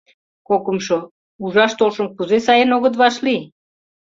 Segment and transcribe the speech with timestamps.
[0.47, 0.97] Кокымшо—
[1.43, 3.41] ужаш толшым кузе сайын огыт вашлий?